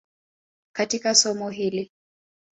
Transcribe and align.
katika 0.75 1.15
somo 1.15 1.49
hili. 1.49 1.91